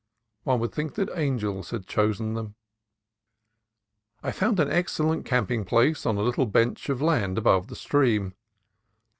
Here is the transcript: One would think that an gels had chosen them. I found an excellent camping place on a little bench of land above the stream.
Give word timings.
One 0.45 0.59
would 0.61 0.71
think 0.71 0.95
that 0.95 1.11
an 1.11 1.37
gels 1.37 1.69
had 1.69 1.85
chosen 1.85 2.33
them. 2.33 2.55
I 4.23 4.31
found 4.31 4.59
an 4.59 4.67
excellent 4.71 5.27
camping 5.27 5.63
place 5.63 6.07
on 6.07 6.17
a 6.17 6.23
little 6.23 6.47
bench 6.47 6.89
of 6.89 7.03
land 7.03 7.37
above 7.37 7.67
the 7.67 7.75
stream. 7.75 8.33